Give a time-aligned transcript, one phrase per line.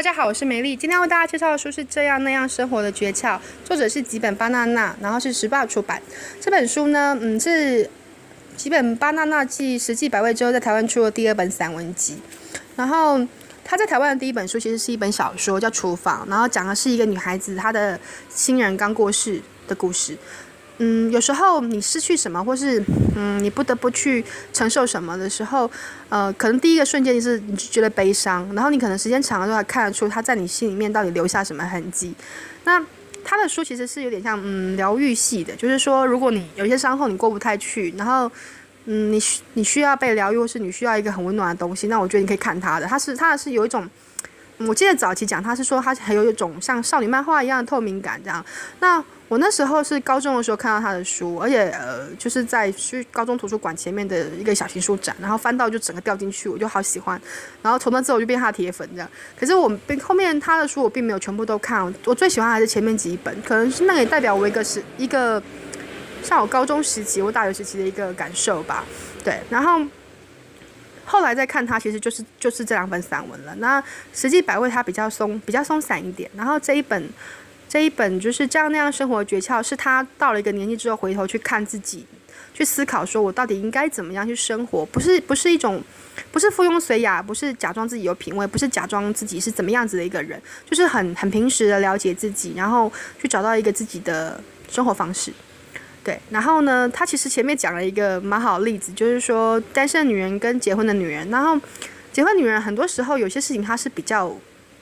[0.00, 0.74] 大家好，我是梅丽。
[0.74, 6.00] 今天为大家介绍的书是《这样那样生活的诀窍》，作者是吉本芭娜娜，然后是时报出版。
[6.40, 7.86] 这本书呢，嗯，是
[8.56, 12.16] 吉本芭娜娜继《食记百味》之后，在台湾出的第二本散文集。
[12.76, 13.20] 然后
[13.62, 19.38] 他在台湾的第一本书其实是一本小说，叫《厨房》，然后讲的是一个女孩子她的亲人刚过世
[19.68, 20.16] 的故事。
[20.82, 22.82] 嗯，有时候你失去什么，或是
[23.14, 25.70] 嗯，你不得不去承受什么的时候，
[26.08, 32.14] 呃，可能第一个瞬间就是你就觉得悲伤，然后你可能时间长了之后，看得出他在你心里面到底留下什么痕迹。
[32.64, 32.82] 那
[33.22, 38.32] 他的书其实是有点像嗯疗愈系的，就是说，如果你有些伤后你过不太去，然后
[38.86, 43.86] 嗯，你需你需要被疗愈，或是你需要一个很温暖的东西，那我觉得你可以看他的，他是他是有一种。
[44.66, 48.44] 我记得早期讲，他是说他还有一种像少女漫画一样的透明感这样。
[48.80, 57.18] 那我那时候是高中的时候看到他的书，而且呃就是在去高中图书馆前面的一个小型书展，然后翻到就整个掉进去，我就好喜欢。
[57.62, 59.08] 然后从那之后我就变他的铁粉这样。
[59.38, 59.70] 可是我
[60.02, 65.40] 后面他的书我并没有全部都看，我最喜欢还是前面几本，可能是那个也代表我一个是一个
[66.24, 68.84] 像我高中时期或大学时期的一个感受吧。
[69.22, 69.80] 对，然后。
[71.06, 73.52] 后来再看它，其实就是就是这两本散文了。
[73.56, 76.30] 那《实际百味》它比较松，比较松散一点。
[76.36, 77.04] 然后这一本，
[77.70, 82.04] 这一本就是这样那样生活诀窍，是他到了一个年纪之后回头去看自己，
[82.52, 85.80] 去思考说我到底应该怎么样去生活，不是不是一种，
[86.32, 95.32] 不是附庸随雅，不是假装自己有品味，不是假装自己是怎么样子的一个人，就是很很平时的了解自己，然后去找到一个自己的生活方式。
[96.02, 101.56] 对，然后呢，他其实前面讲了一个蛮好的例子，就是说单身女人跟结婚的女人，然后
[102.12, 104.36] 结婚女人很多时候有些事情她是比较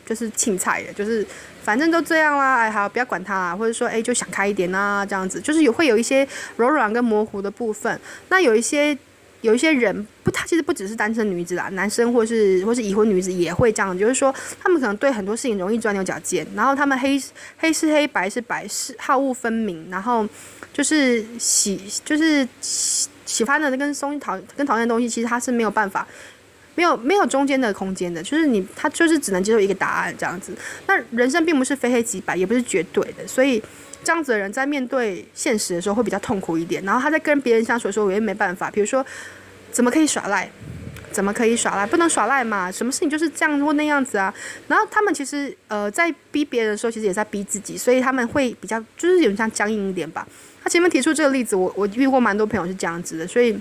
[0.09, 1.27] 就是青菜的，就是
[1.63, 8.97] 反正都这样啦，哎好不要管他啦，或者说哎就想开一点啊这样子，就是有会有一些柔软跟模糊的部分，那有一些。
[9.41, 17.23] 有一些人不，他其实不只是单身女子啦，男生或是或是已婚女子也会这样，就是说他们可能对很多事情容易钻牛角尖，然后他们黑
[17.57, 20.27] 黑是黑白是白是好恶分明，然后
[20.73, 26.05] 就是喜就是喜喜欢的跟松讨跟讨厌的东西，其实他是没有办法
[26.79, 30.53] 没有没有中间的空间的，就是你他就是只能接受一个答案这样子。
[30.87, 33.61] 那人生并不是非黑即白，也不是绝对的，所以。
[34.05, 38.71] 这样子的人在面对现实的时候会比较痛苦一点，然后他在跟别人相处的时候，我也没办法。
[38.71, 39.05] 比如说，
[39.73, 40.49] 怎么可以耍赖？
[41.11, 41.85] 怎么可以耍赖？
[41.85, 42.71] 不能耍赖嘛？
[42.71, 44.33] 什么事情就是这样或那样子啊？
[44.69, 50.27] 然后他们其实呃在逼别人的时候，其实也在逼自己，所以他们会比较就是有点像僵硬一点吧。
[50.63, 53.59] 他前面提出这个例子，我我遇过蛮多朋友是这样子的，所以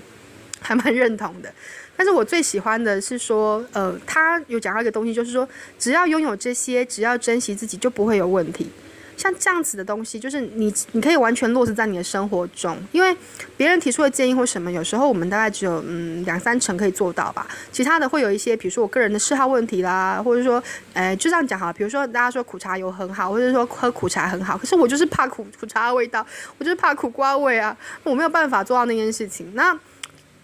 [0.68, 1.50] 还蛮认同的。
[1.96, 5.48] 但是我最喜欢的是说，呃，他有讲到一个东西，就是说
[5.78, 8.70] 只要拥有这些，只要珍惜自己，就不会有问题。
[9.16, 13.16] 像这样子的东西，就是你你可以完全落实在你的生活中，因为
[13.56, 20.62] 别人提出的建议或什么，有时候我们大概只有嗯两三成可以做到吧，其他的会有一些，比如说我个人的嗜好问题啦，或者说，
[20.92, 26.24] 诶就这样讲好，比如说大家说苦茶油很好，或者说喝苦茶很好，可是我就是怕苦苦茶的味道，
[26.58, 29.52] 我就是怕苦瓜味啊，我没有办法做到那件事情。
[29.56, 29.76] 那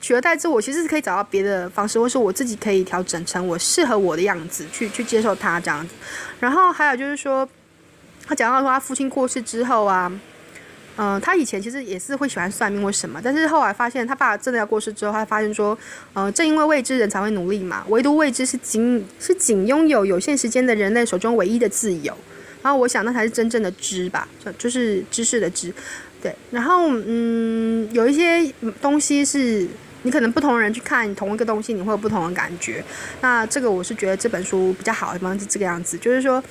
[0.04, 5.94] 取而代之，我其实是可以找到别的方式，或是我自己可以调整成我适合我的样子去去接受它这样子。
[6.40, 7.48] 然后还有就是说。
[8.26, 10.10] 他讲到说，他父亲过世之后啊，
[10.96, 15.76] 嗯、他以前其实也是会喜欢算命或什么，但是后来发现他爸真的要过世之后，他发现说，
[16.14, 17.84] 嗯、正因为未知，人才会努力嘛。
[17.90, 22.16] 唯独未知是仅是仅拥有有限时间的人类手中唯一的自由。
[22.62, 25.70] 然后我想，那才是真正的知吧，就就是知识的知。
[26.22, 28.50] 对，然后嗯，有一些
[28.80, 29.68] 东西是
[30.04, 32.82] 你可能不同人去看同一个东西，你会有不同的感觉。
[33.20, 36.42] 那这个我是觉得这本书比较好的地方是这个样子，就是说。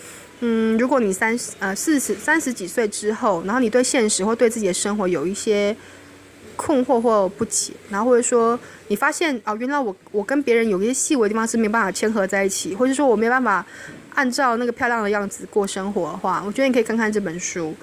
[0.46, 5.74] 嗯，如果你三十呃四十三十几岁之后，然后你对现实或对自己的生活有一些
[6.58, 8.60] 困惑或不解，然后或者说
[8.90, 13.66] 你发现哦，原来我我跟别人有一些细微的地方是没办法牵合在一起，或者说我没办法
[14.16, 17.74] 按照那个漂亮的样子过生活的话，我觉得你可以看看这本书，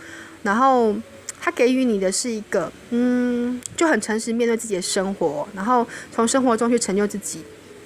[0.43, 0.95] 然后
[1.41, 7.43] 他给予你的是一个嗯，就很诚实面对自己的生活，然后从生活中去成就自己。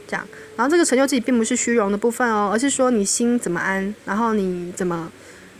[0.06, 5.10] 这样，然后这个成就自己并不是虚荣的部分哦，而是说你心怎么安，然后你怎么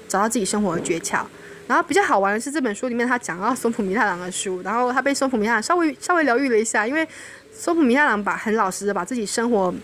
[0.07, 1.25] 找到自己生活的诀窍。
[1.67, 7.09] 然后比较好玩的是这本书里面他讲到松浦弥太郎的书，然后他被松浦弥太郎稍微稍微疗愈了一下，因为
[7.51, 9.75] 松浦弥太郎把很老实的把自己生活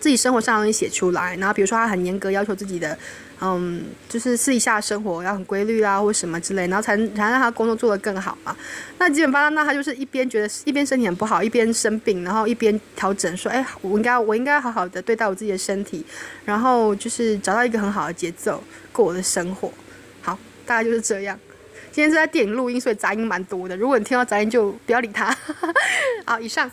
[0.00, 2.96] 自己生活上的东西写出来，然后比如说他很严格要求自己的。
[3.40, 8.56] 嗯，就是私底下生活要很规律啊，或什么之类，然后才才让他工作做得更好嘛。
[8.98, 16.04] 那基本上，那他就是一边觉得一边身体很不好，一边生病，然后一边调整，说，哎，我应该我应该好好的对待我自己的身体，
[16.44, 18.60] 然后就是找到一个很好的节奏
[18.90, 19.72] 过我的生活。
[20.20, 20.36] 好，
[20.66, 21.38] 大概就是这样。
[21.92, 23.76] 今天是在电影录音，所以杂音蛮多的。
[23.76, 25.32] 如果你听到杂音，就不要理他。
[26.26, 26.68] 好，以上。